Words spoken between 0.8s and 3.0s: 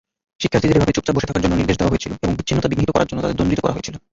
চুপচাপ বসে থাকার জন্য নির্দেশ দেওয়া হয়েছিল এবং বিচ্ছিন্নতা বিঘ্নিত